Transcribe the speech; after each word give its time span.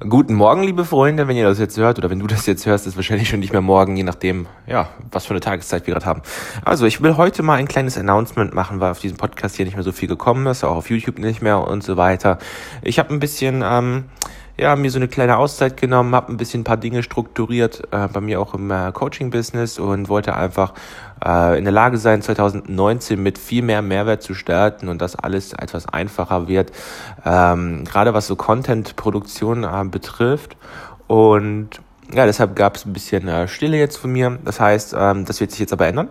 Guten 0.00 0.34
Morgen, 0.34 0.62
liebe 0.62 0.84
Freunde, 0.84 1.26
wenn 1.26 1.36
ihr 1.36 1.48
das 1.48 1.58
jetzt 1.58 1.76
hört 1.76 1.98
oder 1.98 2.08
wenn 2.08 2.20
du 2.20 2.28
das 2.28 2.46
jetzt 2.46 2.64
hörst, 2.66 2.86
ist 2.86 2.94
wahrscheinlich 2.94 3.28
schon 3.28 3.40
nicht 3.40 3.50
mehr 3.50 3.60
morgen, 3.60 3.96
je 3.96 4.04
nachdem, 4.04 4.46
ja, 4.68 4.90
was 5.10 5.26
für 5.26 5.32
eine 5.32 5.40
Tageszeit 5.40 5.88
wir 5.88 5.94
gerade 5.94 6.06
haben. 6.06 6.22
Also, 6.64 6.86
ich 6.86 7.02
will 7.02 7.16
heute 7.16 7.42
mal 7.42 7.54
ein 7.54 7.66
kleines 7.66 7.98
Announcement 7.98 8.54
machen, 8.54 8.78
weil 8.78 8.92
auf 8.92 9.00
diesem 9.00 9.16
Podcast 9.16 9.56
hier 9.56 9.64
nicht 9.64 9.74
mehr 9.74 9.82
so 9.82 9.90
viel 9.90 10.06
gekommen 10.06 10.46
ist, 10.46 10.62
auch 10.62 10.76
auf 10.76 10.88
YouTube 10.88 11.18
nicht 11.18 11.42
mehr 11.42 11.66
und 11.66 11.82
so 11.82 11.96
weiter. 11.96 12.38
Ich 12.82 13.00
habe 13.00 13.12
ein 13.12 13.18
bisschen, 13.18 13.64
ähm, 13.66 14.04
ja, 14.58 14.74
mir 14.74 14.90
so 14.90 14.98
eine 14.98 15.08
kleine 15.08 15.36
Auszeit 15.38 15.76
genommen, 15.76 16.14
habe 16.14 16.32
ein 16.32 16.36
bisschen 16.36 16.62
ein 16.62 16.64
paar 16.64 16.76
Dinge 16.76 17.02
strukturiert, 17.04 17.82
äh, 17.92 18.08
bei 18.08 18.20
mir 18.20 18.40
auch 18.40 18.54
im 18.54 18.70
äh, 18.70 18.90
Coaching-Business 18.92 19.78
und 19.78 20.08
wollte 20.08 20.34
einfach 20.34 20.74
äh, 21.24 21.56
in 21.56 21.64
der 21.64 21.72
Lage 21.72 21.96
sein, 21.96 22.22
2019 22.22 23.22
mit 23.22 23.38
viel 23.38 23.62
mehr 23.62 23.82
Mehrwert 23.82 24.22
zu 24.22 24.34
starten 24.34 24.88
und 24.88 25.00
das 25.00 25.14
alles 25.14 25.52
etwas 25.52 25.86
einfacher 25.86 26.48
wird, 26.48 26.72
ähm, 27.24 27.84
gerade 27.84 28.14
was 28.14 28.26
so 28.26 28.34
Content-Produktion 28.34 29.62
äh, 29.62 29.84
betrifft. 29.84 30.56
Und 31.06 31.70
ja, 32.12 32.26
deshalb 32.26 32.56
gab 32.56 32.76
es 32.76 32.84
ein 32.84 32.92
bisschen 32.92 33.28
äh, 33.28 33.46
Stille 33.46 33.78
jetzt 33.78 33.96
von 33.96 34.10
mir. 34.10 34.38
Das 34.44 34.58
heißt, 34.58 34.94
ähm, 34.98 35.24
das 35.24 35.40
wird 35.40 35.52
sich 35.52 35.60
jetzt 35.60 35.72
aber 35.72 35.86
ändern. 35.86 36.08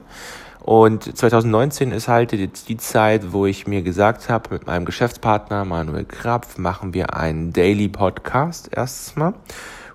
Und 0.67 1.17
2019 1.17 1.94
ist 1.94 2.09
halt 2.09 2.34
jetzt 2.34 2.67
die 2.67 2.75
Zeit, 2.75 3.31
wo 3.31 3.45
ich 3.45 3.67
mir 3.67 3.84
gesagt 3.84 4.27
habe, 4.27 4.49
mit 4.53 4.67
meinem 4.67 4.84
Geschäftspartner 4.84 5.63
Manuel 5.63 6.03
Krapf 6.03 6.58
machen 6.58 6.94
wir 6.94 7.13
einen 7.13 7.53
Daily 7.53 7.88
Podcast 7.88 8.70
erstes 8.73 9.16
Mal. 9.16 9.34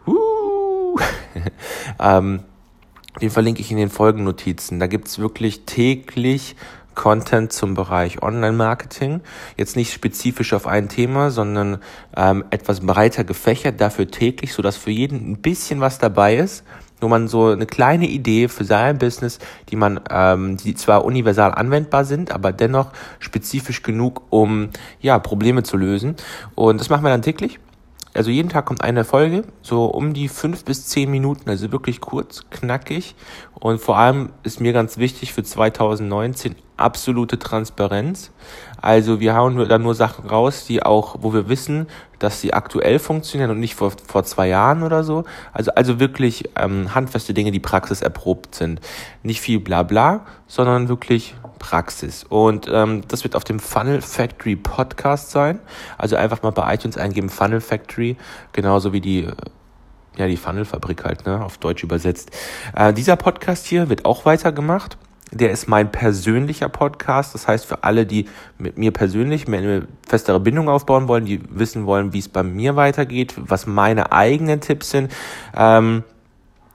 Ähm, 1.98 2.40
den 3.20 3.30
verlinke 3.30 3.60
ich 3.60 3.70
in 3.70 3.76
den 3.76 3.90
Folgennotizen. 3.90 4.78
Da 4.78 4.86
gibt's 4.86 5.18
wirklich 5.18 5.64
täglich 5.64 6.56
Content 6.94 7.52
zum 7.52 7.74
Bereich 7.74 8.22
Online-Marketing. 8.22 9.20
Jetzt 9.56 9.76
nicht 9.76 9.92
spezifisch 9.92 10.52
auf 10.52 10.66
ein 10.66 10.88
Thema, 10.88 11.30
sondern 11.30 11.78
ähm, 12.16 12.44
etwas 12.50 12.80
breiter 12.80 13.24
gefächert, 13.24 13.80
dafür 13.80 14.10
täglich, 14.10 14.52
sodass 14.52 14.76
für 14.76 14.90
jeden 14.90 15.32
ein 15.32 15.42
bisschen 15.42 15.80
was 15.80 15.98
dabei 15.98 16.36
ist 16.36 16.64
wo 17.02 17.08
man 17.08 17.28
so 17.28 17.48
eine 17.48 17.66
kleine 17.66 18.06
Idee 18.06 18.48
für 18.48 18.64
sein 18.64 18.98
Business, 18.98 19.38
die 19.68 19.76
man, 19.76 20.00
ähm, 20.10 20.56
die 20.56 20.74
zwar 20.74 21.04
universal 21.04 21.52
anwendbar 21.52 22.04
sind, 22.04 22.32
aber 22.32 22.52
dennoch 22.52 22.92
spezifisch 23.18 23.82
genug, 23.82 24.22
um 24.30 24.70
ja 25.00 25.18
Probleme 25.18 25.62
zu 25.62 25.76
lösen. 25.76 26.16
Und 26.54 26.80
das 26.80 26.88
machen 26.88 27.04
wir 27.04 27.10
dann 27.10 27.22
täglich. 27.22 27.58
Also 28.14 28.30
jeden 28.30 28.50
Tag 28.50 28.66
kommt 28.66 28.82
eine 28.82 29.04
Folge, 29.04 29.42
so 29.62 29.86
um 29.86 30.12
die 30.12 30.28
fünf 30.28 30.66
bis 30.66 30.86
zehn 30.86 31.10
Minuten, 31.10 31.48
also 31.48 31.72
wirklich 31.72 32.00
kurz, 32.02 32.42
knackig. 32.50 33.14
Und 33.54 33.80
vor 33.80 33.96
allem 33.96 34.30
ist 34.42 34.60
mir 34.60 34.74
ganz 34.74 34.98
wichtig 34.98 35.32
für 35.32 35.42
2019 35.42 36.54
absolute 36.76 37.38
Transparenz. 37.38 38.30
Also 38.82 39.20
wir 39.20 39.34
hauen 39.34 39.68
da 39.68 39.78
nur 39.78 39.94
Sachen 39.94 40.28
raus, 40.28 40.66
die 40.66 40.82
auch, 40.82 41.16
wo 41.20 41.32
wir 41.32 41.48
wissen, 41.48 41.86
dass 42.18 42.40
sie 42.40 42.52
aktuell 42.52 42.98
funktionieren 42.98 43.50
und 43.50 43.60
nicht 43.60 43.74
vor, 43.74 43.92
vor 44.06 44.24
zwei 44.24 44.48
Jahren 44.48 44.82
oder 44.82 45.04
so. 45.04 45.24
Also, 45.52 45.70
also 45.72 46.00
wirklich 46.00 46.50
ähm, 46.56 46.94
handfeste 46.94 47.32
Dinge, 47.32 47.52
die 47.52 47.60
Praxis 47.60 48.02
erprobt 48.02 48.54
sind. 48.54 48.80
Nicht 49.22 49.40
viel 49.40 49.60
Blabla, 49.60 50.26
sondern 50.46 50.88
wirklich 50.88 51.34
Praxis. 51.58 52.24
Und 52.24 52.68
ähm, 52.70 53.02
das 53.06 53.22
wird 53.22 53.36
auf 53.36 53.44
dem 53.44 53.60
Funnel 53.60 54.02
Factory 54.02 54.56
Podcast 54.56 55.30
sein. 55.30 55.60
Also 55.96 56.16
einfach 56.16 56.42
mal 56.42 56.50
bei 56.50 56.74
iTunes 56.74 56.98
eingeben 56.98 57.28
Funnel 57.28 57.60
Factory, 57.60 58.16
genauso 58.52 58.92
wie 58.92 59.00
die 59.00 59.28
ja, 60.16 60.26
die 60.26 60.36
Funnelfabrik 60.36 61.04
halt, 61.04 61.24
ne, 61.24 61.42
auf 61.42 61.56
Deutsch 61.58 61.82
übersetzt. 61.82 62.30
Äh, 62.76 62.92
dieser 62.92 63.16
Podcast 63.16 63.66
hier 63.66 63.88
wird 63.88 64.04
auch 64.04 64.26
weitergemacht. 64.26 64.98
Der 65.32 65.50
ist 65.50 65.66
mein 65.66 65.90
persönlicher 65.90 66.68
Podcast. 66.68 67.34
Das 67.34 67.48
heißt, 67.48 67.64
für 67.64 67.84
alle, 67.84 68.06
die 68.06 68.28
mit 68.58 68.76
mir 68.76 68.92
persönlich 68.92 69.48
eine 69.48 69.88
festere 70.06 70.38
Bindung 70.40 70.68
aufbauen 70.68 71.08
wollen, 71.08 71.24
die 71.24 71.40
wissen 71.48 71.86
wollen, 71.86 72.12
wie 72.12 72.18
es 72.18 72.28
bei 72.28 72.42
mir 72.42 72.76
weitergeht, 72.76 73.34
was 73.36 73.66
meine 73.66 74.12
eigenen 74.12 74.60
Tipps 74.60 74.90
sind, 74.90 75.10
ähm, 75.56 76.04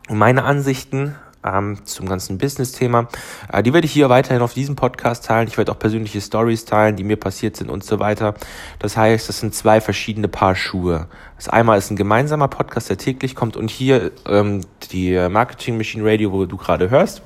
meine 0.09 0.43
Ansichten 0.43 1.15
ähm, 1.55 1.85
zum 1.85 2.07
ganzen 2.07 2.37
Business-Thema. 2.37 3.07
Äh, 3.51 3.63
die 3.63 3.73
werde 3.73 3.85
ich 3.85 3.93
hier 3.93 4.09
weiterhin 4.09 4.41
auf 4.41 4.53
diesem 4.53 4.75
Podcast 4.75 5.25
teilen. 5.25 5.47
Ich 5.47 5.57
werde 5.57 5.71
auch 5.71 5.79
persönliche 5.79 6.21
Stories 6.21 6.65
teilen, 6.65 6.95
die 6.95 7.03
mir 7.03 7.17
passiert 7.17 7.55
sind 7.55 7.69
und 7.69 7.83
so 7.83 7.99
weiter. 7.99 8.33
Das 8.79 8.97
heißt, 8.97 9.29
das 9.29 9.39
sind 9.39 9.53
zwei 9.53 9.81
verschiedene 9.81 10.27
Paar 10.27 10.55
Schuhe. 10.55 11.07
Das 11.37 11.49
einmal 11.49 11.77
ist 11.77 11.91
ein 11.91 11.95
gemeinsamer 11.95 12.47
Podcast, 12.47 12.89
der 12.89 12.97
täglich 12.97 13.35
kommt 13.35 13.57
und 13.57 13.69
hier 13.69 14.11
ähm, 14.27 14.61
die 14.91 15.27
Marketing 15.29 15.77
Machine 15.77 16.03
Radio, 16.03 16.31
wo 16.31 16.45
du 16.45 16.57
gerade 16.57 16.89
hörst, 16.89 17.21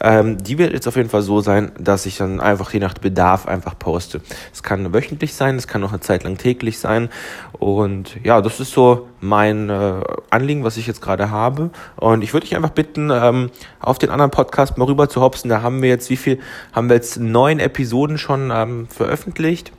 ähm, 0.00 0.36
die 0.36 0.58
wird 0.58 0.74
jetzt 0.74 0.86
auf 0.86 0.96
jeden 0.96 1.08
Fall 1.08 1.22
so 1.22 1.40
sein, 1.40 1.72
dass 1.78 2.04
ich 2.04 2.18
dann 2.18 2.40
einfach 2.40 2.72
je 2.74 2.80
nach 2.80 2.94
Bedarf 2.94 3.46
einfach 3.46 3.78
poste. 3.78 4.20
Es 4.52 4.62
kann 4.62 4.92
wöchentlich 4.92 5.34
sein, 5.34 5.56
es 5.56 5.66
kann 5.66 5.82
auch 5.82 5.92
eine 5.92 6.00
Zeit 6.00 6.24
lang 6.24 6.36
täglich 6.36 6.78
sein 6.78 7.08
und 7.52 8.18
ja, 8.22 8.42
das 8.42 8.60
ist 8.60 8.72
so 8.72 9.08
mein 9.24 9.70
äh, 9.70 10.00
Anliegen, 10.30 10.64
was 10.64 10.76
ich 10.76 10.86
jetzt 10.86 11.00
gerade 11.00 11.30
habe 11.30 11.70
und 11.96 12.22
ich 12.22 12.32
würde 12.32 12.46
dich 12.46 12.56
einfach 12.56 12.70
bitten, 12.70 13.10
ähm, 13.10 13.50
auf 13.80 13.98
den 13.98 14.10
anderen 14.10 14.30
Podcast 14.30 14.76
mal 14.78 14.84
rüber 14.84 15.08
zu 15.08 15.20
hopsen. 15.20 15.48
Da 15.48 15.62
haben 15.62 15.82
wir 15.82 15.88
jetzt, 15.88 16.10
wie 16.10 16.16
viel, 16.16 16.38
haben 16.72 16.88
wir 16.88 16.96
jetzt 16.96 17.18
neun 17.18 17.58
Episoden 17.58 18.18
schon 18.18 18.50
ähm, 18.52 18.86
veröffentlicht. 18.88 19.72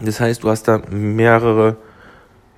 Das 0.00 0.18
heißt, 0.18 0.42
du 0.42 0.50
hast 0.50 0.66
da 0.66 0.80
mehrere 0.90 1.76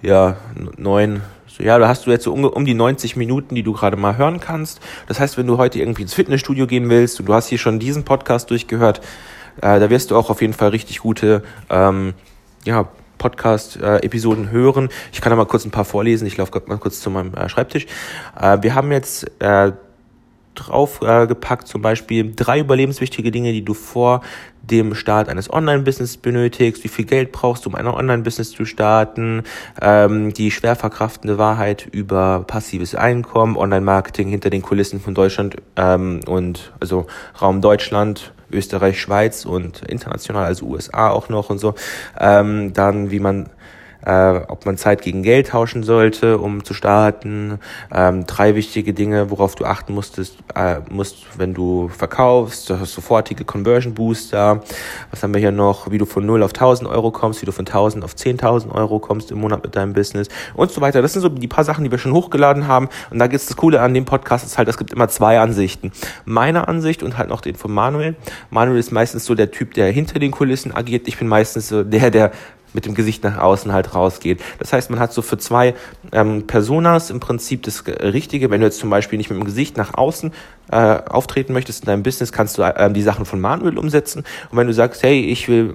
ja, 0.02 0.36
neun, 0.76 1.22
ja, 1.58 1.78
da 1.78 1.88
hast 1.88 2.06
du 2.06 2.10
jetzt 2.10 2.24
so 2.24 2.32
um, 2.32 2.44
um 2.44 2.64
die 2.64 2.74
90 2.74 3.16
Minuten, 3.16 3.54
die 3.54 3.62
du 3.62 3.72
gerade 3.72 3.96
mal 3.96 4.16
hören 4.16 4.40
kannst. 4.40 4.80
Das 5.08 5.18
heißt, 5.18 5.36
wenn 5.38 5.46
du 5.46 5.58
heute 5.58 5.78
irgendwie 5.78 6.02
ins 6.02 6.14
Fitnessstudio 6.14 6.66
gehen 6.66 6.88
willst 6.88 7.18
und 7.18 7.26
du 7.26 7.34
hast 7.34 7.48
hier 7.48 7.58
schon 7.58 7.78
diesen 7.78 8.04
Podcast 8.04 8.50
durchgehört, 8.50 9.00
äh, 9.62 9.80
da 9.80 9.90
wirst 9.90 10.10
du 10.10 10.16
auch 10.16 10.30
auf 10.30 10.42
jeden 10.42 10.52
Fall 10.52 10.68
richtig 10.68 11.00
gute, 11.00 11.42
ähm, 11.70 12.14
ja, 12.64 12.88
Podcast-Episoden 13.18 14.50
hören. 14.50 14.88
Ich 15.12 15.20
kann 15.20 15.30
da 15.30 15.36
mal 15.36 15.46
kurz 15.46 15.64
ein 15.64 15.70
paar 15.70 15.84
vorlesen. 15.84 16.26
Ich 16.26 16.36
laufe 16.36 16.60
mal 16.66 16.78
kurz 16.78 17.00
zu 17.00 17.10
meinem 17.10 17.34
äh, 17.34 17.48
Schreibtisch. 17.48 17.86
Äh, 18.40 18.58
wir 18.62 18.74
haben 18.74 18.92
jetzt 18.92 19.30
äh, 19.40 19.72
draufgepackt, 20.56 21.64
äh, 21.64 21.66
zum 21.66 21.82
Beispiel 21.82 22.32
drei 22.34 22.60
überlebenswichtige 22.60 23.30
Dinge, 23.30 23.52
die 23.52 23.64
du 23.64 23.74
vor 23.74 24.22
dem 24.62 24.94
Start 24.94 25.28
eines 25.28 25.52
Online-Business 25.52 26.16
benötigst, 26.16 26.82
wie 26.82 26.88
viel 26.88 27.04
Geld 27.04 27.30
brauchst 27.30 27.64
du, 27.64 27.68
um 27.68 27.76
ein 27.76 27.86
Online-Business 27.86 28.50
zu 28.50 28.64
starten, 28.64 29.44
ähm, 29.80 30.32
die 30.32 30.50
schwer 30.50 30.74
verkraftende 30.74 31.38
Wahrheit 31.38 31.86
über 31.92 32.44
passives 32.46 32.94
Einkommen, 32.94 33.56
Online-Marketing 33.56 34.28
hinter 34.28 34.50
den 34.50 34.62
Kulissen 34.62 35.00
von 35.00 35.14
Deutschland 35.14 35.56
ähm, 35.76 36.20
und 36.26 36.72
also 36.80 37.06
Raum 37.40 37.60
Deutschland, 37.60 38.32
Österreich, 38.50 39.00
Schweiz 39.00 39.44
und 39.44 39.82
international, 39.82 40.44
also 40.44 40.66
USA 40.66 41.10
auch 41.10 41.28
noch 41.28 41.50
und 41.50 41.58
so. 41.58 41.74
Ähm, 42.18 42.72
dann, 42.72 43.10
wie 43.10 43.20
man 43.20 43.48
äh, 44.06 44.40
ob 44.48 44.64
man 44.64 44.78
Zeit 44.78 45.02
gegen 45.02 45.22
Geld 45.22 45.48
tauschen 45.48 45.82
sollte, 45.82 46.38
um 46.38 46.64
zu 46.64 46.72
starten. 46.74 47.58
Ähm, 47.92 48.24
drei 48.26 48.54
wichtige 48.54 48.94
Dinge, 48.94 49.30
worauf 49.30 49.56
du 49.56 49.64
achten 49.64 49.94
musstest, 49.94 50.38
äh, 50.54 50.76
musst, 50.88 51.26
wenn 51.36 51.52
du 51.52 51.88
verkaufst. 51.88 52.70
Du 52.70 52.78
hast 52.78 52.92
sofortige 52.92 53.44
Conversion 53.44 53.94
Booster. 53.94 54.62
Was 55.10 55.22
haben 55.22 55.34
wir 55.34 55.40
hier 55.40 55.52
noch? 55.52 55.90
Wie 55.90 55.98
du 55.98 56.06
von 56.06 56.24
0 56.24 56.42
auf 56.42 56.52
1000 56.54 56.88
Euro 56.88 57.10
kommst, 57.10 57.42
wie 57.42 57.46
du 57.46 57.52
von 57.52 57.66
1000 57.66 58.04
auf 58.04 58.14
10.000 58.14 58.72
Euro 58.72 59.00
kommst 59.00 59.32
im 59.32 59.38
Monat 59.38 59.64
mit 59.64 59.74
deinem 59.74 59.92
Business 59.92 60.28
und 60.54 60.70
so 60.70 60.80
weiter. 60.80 61.02
Das 61.02 61.12
sind 61.12 61.22
so 61.22 61.28
die 61.28 61.48
paar 61.48 61.64
Sachen, 61.64 61.82
die 61.82 61.90
wir 61.90 61.98
schon 61.98 62.12
hochgeladen 62.12 62.68
haben. 62.68 62.88
Und 63.10 63.18
da 63.18 63.26
gibt's 63.26 63.46
das 63.46 63.56
Coole 63.56 63.80
an 63.80 63.92
dem 63.92 64.04
Podcast 64.04 64.46
ist 64.46 64.56
halt, 64.56 64.68
es 64.68 64.78
gibt 64.78 64.92
immer 64.92 65.08
zwei 65.08 65.40
Ansichten. 65.40 65.90
Meine 66.24 66.68
Ansicht 66.68 67.02
und 67.02 67.18
halt 67.18 67.28
noch 67.28 67.40
den 67.40 67.56
von 67.56 67.72
Manuel. 67.72 68.14
Manuel 68.50 68.78
ist 68.78 68.92
meistens 68.92 69.24
so 69.24 69.34
der 69.34 69.50
Typ, 69.50 69.74
der 69.74 69.90
hinter 69.90 70.20
den 70.20 70.30
Kulissen 70.30 70.72
agiert. 70.74 71.08
Ich 71.08 71.18
bin 71.18 71.26
meistens 71.26 71.68
so 71.68 71.82
der, 71.82 72.10
der 72.10 72.30
mit 72.72 72.86
dem 72.86 72.94
Gesicht 72.94 73.24
nach 73.24 73.38
außen 73.38 73.72
halt 73.72 73.94
rausgeht. 73.94 74.40
Das 74.58 74.72
heißt, 74.72 74.90
man 74.90 74.98
hat 74.98 75.12
so 75.12 75.22
für 75.22 75.38
zwei 75.38 75.74
ähm, 76.12 76.46
Personas 76.46 77.10
im 77.10 77.20
Prinzip 77.20 77.62
das 77.62 77.84
Richtige. 77.86 78.50
Wenn 78.50 78.60
du 78.60 78.66
jetzt 78.66 78.78
zum 78.78 78.90
Beispiel 78.90 79.16
nicht 79.16 79.30
mit 79.30 79.38
dem 79.38 79.44
Gesicht 79.44 79.76
nach 79.76 79.94
außen 79.94 80.32
äh, 80.70 80.76
auftreten 80.76 81.52
möchtest 81.52 81.80
in 81.80 81.86
deinem 81.86 82.02
Business, 82.02 82.32
kannst 82.32 82.58
du 82.58 82.62
ähm, 82.62 82.94
die 82.94 83.02
Sachen 83.02 83.24
von 83.24 83.40
Manuel 83.40 83.78
umsetzen. 83.78 84.24
Und 84.50 84.58
wenn 84.58 84.66
du 84.66 84.74
sagst, 84.74 85.02
hey, 85.02 85.20
ich 85.20 85.48
will 85.48 85.74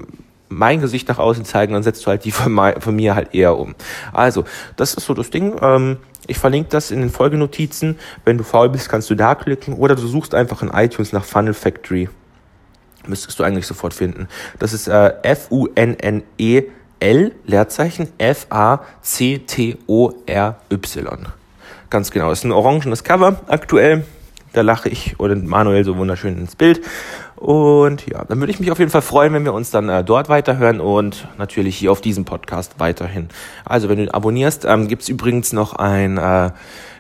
mein 0.51 0.81
Gesicht 0.81 1.07
nach 1.07 1.17
außen 1.17 1.45
zeigen, 1.45 1.73
dann 1.73 1.83
setzt 1.83 2.05
du 2.05 2.07
halt 2.07 2.25
die 2.25 2.31
von, 2.31 2.57
von 2.79 2.95
mir 2.95 3.15
halt 3.15 3.33
eher 3.33 3.57
um. 3.57 3.73
Also, 4.13 4.43
das 4.75 4.93
ist 4.93 5.05
so 5.05 5.13
das 5.13 5.29
Ding. 5.29 5.55
Ähm, 5.61 5.97
ich 6.27 6.37
verlinke 6.37 6.69
das 6.69 6.91
in 6.91 6.99
den 6.99 7.09
Folgenotizen. 7.09 7.97
Wenn 8.25 8.37
du 8.37 8.43
faul 8.43 8.69
bist, 8.69 8.89
kannst 8.89 9.09
du 9.09 9.15
da 9.15 9.33
klicken 9.33 9.73
oder 9.73 9.95
du 9.95 10.05
suchst 10.05 10.35
einfach 10.35 10.61
in 10.61 10.69
iTunes 10.69 11.13
nach 11.13 11.23
Funnel 11.23 11.53
Factory. 11.53 12.09
Müsstest 13.07 13.39
du 13.39 13.43
eigentlich 13.43 13.65
sofort 13.65 13.93
finden. 13.93 14.27
Das 14.59 14.73
ist 14.73 14.87
äh, 14.87 15.13
F-U-N-N-E 15.23 16.63
L, 17.01 17.33
Leerzeichen, 17.45 18.07
F-A-C-T-O-R-Y. 18.17 18.87
Ganz 21.89 22.11
genau. 22.11 22.31
Ist 22.31 22.45
ein 22.45 22.51
orangenes 22.51 23.03
Cover 23.03 23.41
aktuell. 23.47 24.05
Da 24.53 24.61
lache 24.61 24.89
ich 24.89 25.19
oder 25.19 25.35
Manuel 25.35 25.83
so 25.83 25.97
wunderschön 25.97 26.37
ins 26.37 26.55
Bild. 26.55 26.81
Und 27.41 28.05
ja, 28.05 28.23
dann 28.25 28.39
würde 28.39 28.51
ich 28.51 28.59
mich 28.59 28.69
auf 28.69 28.77
jeden 28.77 28.91
Fall 28.91 29.01
freuen, 29.01 29.33
wenn 29.33 29.45
wir 29.45 29.53
uns 29.53 29.71
dann 29.71 29.89
äh, 29.89 30.03
dort 30.03 30.29
weiterhören 30.29 30.79
und 30.79 31.27
natürlich 31.39 31.75
hier 31.75 31.91
auf 31.91 31.99
diesem 31.99 32.23
Podcast 32.23 32.75
weiterhin. 32.77 33.29
Also 33.65 33.89
wenn 33.89 33.97
du 33.97 34.13
abonnierst, 34.13 34.65
ähm, 34.65 34.87
gibt 34.87 35.01
es 35.01 35.09
übrigens 35.09 35.51
noch 35.51 35.73
ein 35.73 36.19
äh, 36.19 36.51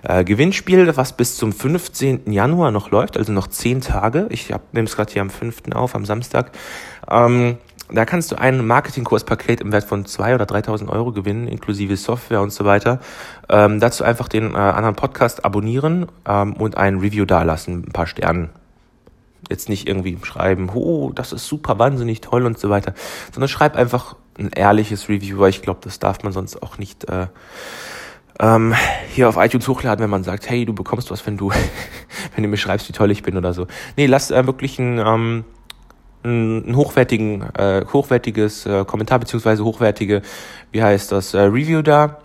äh, 0.01 0.23
Gewinnspiel, 0.23 0.97
was 0.97 1.13
bis 1.13 1.37
zum 1.37 1.53
15. 1.53 2.31
Januar 2.31 2.71
noch 2.71 2.89
läuft, 2.89 3.17
also 3.17 3.31
noch 3.31 3.47
zehn 3.47 3.81
Tage. 3.81 4.25
Ich 4.29 4.51
nehme 4.71 4.87
es 4.87 4.95
gerade 4.95 5.13
hier 5.13 5.21
am 5.21 5.29
5. 5.29 5.75
auf, 5.75 5.93
am 5.93 6.05
Samstag. 6.05 6.51
Ähm, 7.07 7.57
Da 7.93 8.05
kannst 8.05 8.31
du 8.31 8.37
ein 8.37 8.65
Marketingkurspaket 8.65 9.59
im 9.61 9.71
Wert 9.71 9.83
von 9.83 10.05
zwei 10.05 10.33
oder 10.33 10.45
3.000 10.45 10.87
Euro 10.87 11.11
gewinnen, 11.11 11.47
inklusive 11.47 11.97
Software 11.97 12.41
und 12.41 12.53
so 12.53 12.63
weiter. 12.63 12.99
Ähm, 13.49 13.79
dazu 13.81 14.03
einfach 14.03 14.29
den 14.29 14.53
äh, 14.53 14.57
anderen 14.57 14.95
Podcast 14.95 15.43
abonnieren 15.43 16.07
ähm, 16.25 16.53
und 16.53 16.77
ein 16.77 16.99
Review 16.99 17.25
dalassen, 17.25 17.83
ein 17.87 17.91
paar 17.91 18.07
Sternen. 18.07 18.49
Jetzt 19.49 19.67
nicht 19.67 19.87
irgendwie 19.87 20.17
schreiben, 20.23 20.69
oh, 20.73 21.11
das 21.13 21.33
ist 21.33 21.47
super, 21.47 21.79
wahnsinnig 21.79 22.21
toll 22.21 22.45
und 22.45 22.57
so 22.57 22.69
weiter, 22.69 22.93
sondern 23.33 23.49
schreib 23.49 23.75
einfach 23.75 24.15
ein 24.39 24.51
ehrliches 24.55 25.09
Review, 25.09 25.39
weil 25.39 25.49
ich 25.49 25.61
glaube, 25.61 25.81
das 25.83 25.99
darf 25.99 26.23
man 26.23 26.31
sonst 26.31 26.63
auch 26.63 26.77
nicht 26.77 27.09
äh, 27.09 27.27
ähm, 28.39 28.73
hier 29.13 29.27
auf 29.27 29.35
iTunes 29.37 29.67
hochladen, 29.67 30.01
wenn 30.01 30.09
man 30.09 30.23
sagt, 30.23 30.49
hey, 30.49 30.65
du 30.65 30.73
bekommst 30.73 31.11
was, 31.11 31.25
wenn 31.27 31.37
du, 31.37 31.51
wenn 32.35 32.43
du 32.43 32.49
mir 32.49 32.57
schreibst, 32.57 32.87
wie 32.87 32.93
toll 32.93 33.11
ich 33.11 33.23
bin 33.23 33.37
oder 33.37 33.53
so. 33.53 33.67
Nee, 33.97 34.05
lass 34.05 34.31
äh, 34.31 34.45
wirklich 34.47 34.79
ein, 34.79 34.97
ähm, 34.99 35.43
ein 36.23 36.75
hochwertigen, 36.75 37.43
äh, 37.55 37.85
hochwertiges 37.91 38.65
äh, 38.65 38.85
Kommentar 38.85 39.19
beziehungsweise 39.19 39.63
hochwertige, 39.63 40.21
wie 40.71 40.83
heißt 40.83 41.11
das, 41.11 41.33
äh, 41.33 41.41
Review 41.41 41.81
da 41.81 42.17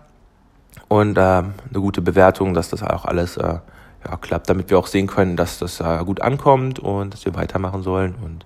und 0.89 1.17
äh, 1.17 1.21
eine 1.21 1.53
gute 1.75 2.03
Bewertung, 2.03 2.55
dass 2.55 2.71
das 2.71 2.83
auch 2.83 3.05
alles 3.05 3.37
äh, 3.37 3.43
ja, 3.43 4.17
klappt, 4.21 4.49
damit 4.49 4.71
wir 4.71 4.79
auch 4.79 4.87
sehen 4.87 5.07
können, 5.07 5.37
dass 5.37 5.59
das 5.59 5.81
äh, 5.81 6.05
gut 6.05 6.21
ankommt 6.21 6.79
und 6.79 7.15
dass 7.15 7.25
wir 7.25 7.35
weitermachen 7.35 7.83
sollen. 7.83 8.15
Und 8.23 8.45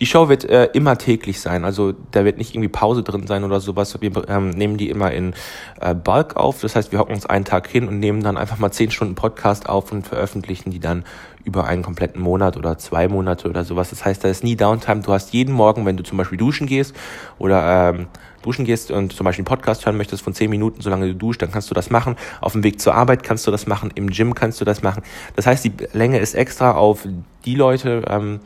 die 0.00 0.06
Show 0.06 0.28
wird 0.28 0.44
äh, 0.44 0.70
immer 0.72 0.98
täglich 0.98 1.40
sein, 1.40 1.64
also 1.64 1.94
da 2.10 2.24
wird 2.24 2.38
nicht 2.38 2.54
irgendwie 2.54 2.68
Pause 2.68 3.02
drin 3.02 3.26
sein 3.26 3.44
oder 3.44 3.60
sowas. 3.60 3.96
Wir 4.00 4.28
ähm, 4.28 4.50
nehmen 4.50 4.76
die 4.76 4.90
immer 4.90 5.12
in 5.12 5.34
äh, 5.80 5.94
Bulk 5.94 6.36
auf, 6.36 6.60
das 6.60 6.74
heißt, 6.74 6.92
wir 6.92 6.98
hocken 6.98 7.14
uns 7.14 7.26
einen 7.26 7.44
Tag 7.44 7.68
hin 7.68 7.86
und 7.88 8.00
nehmen 8.00 8.22
dann 8.22 8.36
einfach 8.36 8.58
mal 8.58 8.72
zehn 8.72 8.90
Stunden 8.90 9.14
Podcast 9.14 9.68
auf 9.68 9.92
und 9.92 10.06
veröffentlichen 10.06 10.70
die 10.70 10.80
dann 10.80 11.04
über 11.44 11.66
einen 11.66 11.82
kompletten 11.82 12.20
Monat 12.20 12.56
oder 12.56 12.78
zwei 12.78 13.06
Monate 13.06 13.48
oder 13.48 13.64
sowas. 13.64 13.90
Das 13.90 14.04
heißt, 14.04 14.24
da 14.24 14.28
ist 14.28 14.42
nie 14.42 14.56
Downtime. 14.56 15.02
Du 15.02 15.12
hast 15.12 15.32
jeden 15.32 15.52
Morgen, 15.52 15.84
wenn 15.84 15.96
du 15.96 16.02
zum 16.02 16.16
Beispiel 16.16 16.38
duschen 16.38 16.66
gehst 16.66 16.96
oder 17.38 17.90
ähm, 17.90 18.06
duschen 18.42 18.64
gehst 18.64 18.90
und 18.90 19.12
zum 19.12 19.24
Beispiel 19.24 19.42
einen 19.42 19.56
Podcast 19.56 19.84
hören 19.84 19.96
möchtest 19.96 20.22
von 20.22 20.34
zehn 20.34 20.50
Minuten, 20.50 20.80
solange 20.80 21.06
du 21.08 21.14
duschst, 21.14 21.42
dann 21.42 21.50
kannst 21.50 21.70
du 21.70 21.74
das 21.74 21.90
machen. 21.90 22.16
Auf 22.40 22.52
dem 22.52 22.62
Weg 22.62 22.80
zur 22.80 22.94
Arbeit 22.94 23.22
kannst 23.22 23.46
du 23.46 23.50
das 23.50 23.66
machen, 23.66 23.90
im 23.94 24.10
Gym 24.10 24.34
kannst 24.34 24.60
du 24.60 24.64
das 24.64 24.82
machen. 24.82 25.02
Das 25.36 25.46
heißt, 25.46 25.64
die 25.64 25.72
Länge 25.92 26.18
ist 26.18 26.34
extra 26.34 26.72
auf 26.72 27.06
die 27.44 27.54
Leute 27.54 28.04
ähm, 28.08 28.40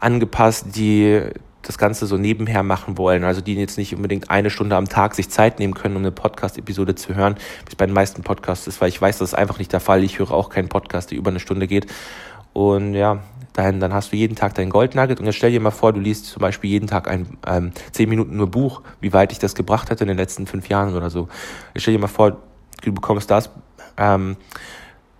angepasst, 0.00 0.66
die 0.74 1.22
das 1.62 1.76
Ganze 1.78 2.06
so 2.06 2.16
nebenher 2.16 2.62
machen 2.62 2.96
wollen, 2.96 3.22
also 3.22 3.40
die 3.40 3.54
jetzt 3.54 3.76
nicht 3.76 3.94
unbedingt 3.94 4.30
eine 4.30 4.50
Stunde 4.50 4.76
am 4.76 4.88
Tag 4.88 5.14
sich 5.14 5.28
Zeit 5.28 5.58
nehmen 5.58 5.74
können, 5.74 5.96
um 5.96 6.02
eine 6.02 6.10
Podcast-Episode 6.10 6.94
zu 6.94 7.14
hören, 7.14 7.34
wie 7.36 7.68
es 7.68 7.76
bei 7.76 7.86
den 7.86 7.94
meisten 7.94 8.22
Podcasts 8.22 8.66
ist, 8.66 8.80
weil 8.80 8.88
ich 8.88 9.00
weiß, 9.00 9.18
das 9.18 9.30
ist 9.30 9.34
einfach 9.34 9.58
nicht 9.58 9.72
der 9.72 9.80
Fall. 9.80 10.02
Ich 10.02 10.18
höre 10.18 10.32
auch 10.32 10.48
keinen 10.48 10.68
Podcast, 10.68 11.10
der 11.10 11.18
über 11.18 11.30
eine 11.30 11.40
Stunde 11.40 11.66
geht. 11.66 11.86
Und 12.52 12.94
ja, 12.94 13.20
dann, 13.52 13.78
dann 13.78 13.92
hast 13.92 14.12
du 14.12 14.16
jeden 14.16 14.36
Tag 14.36 14.54
dein 14.54 14.70
Goldnugget 14.70 15.20
und 15.20 15.26
jetzt 15.26 15.36
stell 15.36 15.50
dir 15.50 15.60
mal 15.60 15.70
vor, 15.70 15.92
du 15.92 16.00
liest 16.00 16.26
zum 16.26 16.40
Beispiel 16.40 16.70
jeden 16.70 16.86
Tag 16.86 17.08
ein 17.08 17.38
ähm, 17.46 17.72
10 17.92 18.08
Minuten 18.08 18.36
nur 18.36 18.50
Buch, 18.50 18.82
wie 19.00 19.12
weit 19.12 19.32
ich 19.32 19.38
das 19.38 19.54
gebracht 19.54 19.90
hätte 19.90 20.04
in 20.04 20.08
den 20.08 20.16
letzten 20.16 20.46
fünf 20.46 20.68
Jahren 20.68 20.94
oder 20.94 21.10
so. 21.10 21.28
Ich 21.74 21.82
stell 21.82 21.94
dir 21.94 22.00
mal 22.00 22.06
vor, 22.06 22.38
du 22.82 22.92
bekommst 22.92 23.30
das, 23.30 23.50
ähm, 23.96 24.36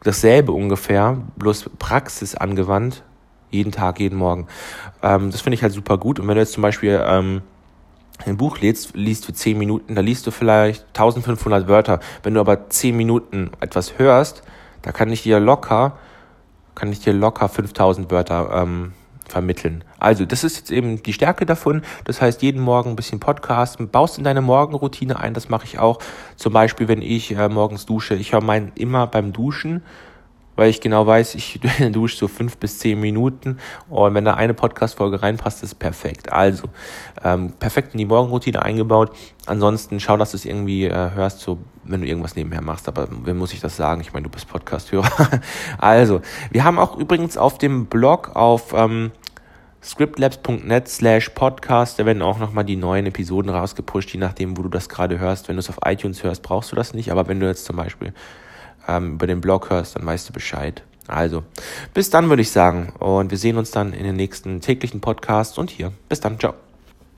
dasselbe 0.02 0.52
ungefähr, 0.52 1.18
bloß 1.36 1.70
Praxis 1.78 2.34
angewandt, 2.34 3.02
jeden 3.50 3.72
Tag, 3.72 4.00
jeden 4.00 4.18
Morgen. 4.18 4.46
Ähm, 5.02 5.30
das 5.30 5.40
finde 5.40 5.54
ich 5.54 5.62
halt 5.62 5.72
super 5.72 5.98
gut. 5.98 6.18
Und 6.18 6.28
wenn 6.28 6.34
du 6.34 6.40
jetzt 6.40 6.52
zum 6.52 6.62
Beispiel 6.62 7.00
ähm, 7.04 7.42
ein 8.26 8.36
Buch 8.36 8.58
liest, 8.58 8.96
liest 8.96 9.26
für 9.26 9.32
10 9.32 9.58
Minuten, 9.58 9.94
da 9.94 10.00
liest 10.00 10.26
du 10.26 10.30
vielleicht 10.30 10.86
1500 10.88 11.68
Wörter. 11.68 12.00
Wenn 12.22 12.34
du 12.34 12.40
aber 12.40 12.68
10 12.68 12.96
Minuten 12.96 13.50
etwas 13.60 13.98
hörst, 13.98 14.42
da 14.82 14.92
kann 14.92 15.10
ich 15.10 15.22
dir 15.22 15.40
locker 15.40 15.98
kann 16.80 16.92
ich 16.92 17.00
dir 17.00 17.12
locker 17.12 17.48
5000 17.48 18.10
Wörter 18.10 18.50
ähm, 18.54 18.92
vermitteln. 19.28 19.84
Also, 19.98 20.24
das 20.24 20.44
ist 20.44 20.56
jetzt 20.56 20.70
eben 20.70 21.02
die 21.02 21.12
Stärke 21.12 21.44
davon. 21.44 21.82
Das 22.04 22.22
heißt, 22.22 22.40
jeden 22.40 22.62
Morgen 22.62 22.90
ein 22.90 22.96
bisschen 22.96 23.20
Podcast, 23.20 23.78
baust 23.92 24.16
in 24.16 24.24
deine 24.24 24.40
Morgenroutine 24.40 25.20
ein. 25.20 25.34
Das 25.34 25.50
mache 25.50 25.66
ich 25.66 25.78
auch. 25.78 25.98
Zum 26.36 26.54
Beispiel, 26.54 26.88
wenn 26.88 27.02
ich 27.02 27.36
äh, 27.36 27.48
morgens 27.50 27.84
dusche. 27.84 28.14
Ich 28.14 28.32
höre 28.32 28.42
meinen 28.42 28.72
immer 28.76 29.06
beim 29.06 29.32
Duschen 29.32 29.82
weil 30.60 30.68
ich 30.68 30.82
genau 30.82 31.06
weiß, 31.06 31.36
ich 31.36 31.58
dusche 31.92 32.18
so 32.18 32.28
fünf 32.28 32.58
bis 32.58 32.78
zehn 32.78 33.00
Minuten 33.00 33.56
und 33.88 34.12
wenn 34.12 34.26
da 34.26 34.34
eine 34.34 34.52
Podcast-Folge 34.52 35.22
reinpasst, 35.22 35.62
ist 35.62 35.76
perfekt. 35.76 36.30
Also, 36.30 36.68
ähm, 37.24 37.54
perfekt 37.58 37.94
in 37.94 37.98
die 37.98 38.04
Morgenroutine 38.04 38.60
eingebaut. 38.60 39.16
Ansonsten 39.46 40.00
schau, 40.00 40.18
dass 40.18 40.32
du 40.32 40.36
es 40.36 40.44
irgendwie 40.44 40.84
äh, 40.84 41.12
hörst, 41.14 41.40
so 41.40 41.60
wenn 41.84 42.02
du 42.02 42.06
irgendwas 42.06 42.36
nebenher 42.36 42.60
machst. 42.60 42.88
Aber 42.88 43.08
wem 43.24 43.38
muss 43.38 43.54
ich 43.54 43.60
das 43.60 43.74
sagen? 43.74 44.02
Ich 44.02 44.12
meine, 44.12 44.24
du 44.24 44.28
bist 44.28 44.48
Podcast-Hörer. 44.48 45.40
also, 45.78 46.20
wir 46.50 46.62
haben 46.62 46.78
auch 46.78 46.98
übrigens 46.98 47.38
auf 47.38 47.56
dem 47.56 47.86
Blog 47.86 48.36
auf 48.36 48.74
ähm, 48.74 49.12
scriptlabs.net 49.82 50.88
slash 50.88 51.30
podcast, 51.30 51.98
da 51.98 52.04
werden 52.04 52.20
auch 52.20 52.38
nochmal 52.38 52.66
die 52.66 52.76
neuen 52.76 53.06
Episoden 53.06 53.50
rausgepusht, 53.50 54.10
je 54.10 54.20
nachdem, 54.20 54.58
wo 54.58 54.62
du 54.62 54.68
das 54.68 54.90
gerade 54.90 55.18
hörst. 55.18 55.48
Wenn 55.48 55.56
du 55.56 55.60
es 55.60 55.70
auf 55.70 55.78
iTunes 55.86 56.22
hörst, 56.22 56.42
brauchst 56.42 56.70
du 56.70 56.76
das 56.76 56.92
nicht, 56.92 57.10
aber 57.10 57.28
wenn 57.28 57.40
du 57.40 57.46
jetzt 57.46 57.64
zum 57.64 57.76
Beispiel 57.76 58.12
ähm, 58.90 59.14
über 59.14 59.26
den 59.26 59.40
Blog 59.40 59.70
hörst, 59.70 59.96
dann 59.96 60.06
weißt 60.06 60.28
du 60.28 60.32
Bescheid. 60.32 60.82
Also, 61.06 61.42
bis 61.92 62.10
dann 62.10 62.28
würde 62.28 62.42
ich 62.42 62.50
sagen. 62.50 62.92
Und 62.98 63.30
wir 63.30 63.38
sehen 63.38 63.56
uns 63.56 63.70
dann 63.70 63.92
in 63.92 64.04
den 64.04 64.16
nächsten 64.16 64.60
täglichen 64.60 65.00
Podcasts 65.00 65.58
und 65.58 65.70
hier. 65.70 65.92
Bis 66.08 66.20
dann. 66.20 66.38
Ciao. 66.38 66.69